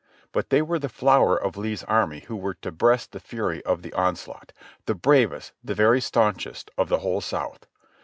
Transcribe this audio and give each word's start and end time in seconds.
but 0.31 0.49
they 0.49 0.63
were 0.63 0.79
the 0.79 0.89
flower 0.89 1.37
of 1.39 1.55
Lee's 1.55 1.83
army 1.83 2.21
who 2.21 2.35
were 2.35 2.55
to 2.55 2.71
breast 2.71 3.11
the 3.11 3.19
fury 3.19 3.63
of 3.65 3.83
the 3.83 3.93
on 3.93 4.15
set— 4.15 4.51
the 4.87 4.95
bravest, 4.95 5.51
the 5.63 5.75
very 5.75 6.01
staunchest 6.01 6.71
of 6.75 6.89
the 6.89 6.97
whole 7.01 7.21
South. 7.21 7.67